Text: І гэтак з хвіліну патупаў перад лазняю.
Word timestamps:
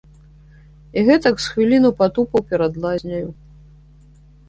І 0.97 1.03
гэтак 1.09 1.35
з 1.45 1.53
хвіліну 1.53 1.89
патупаў 2.01 2.41
перад 2.49 2.73
лазняю. 2.87 3.25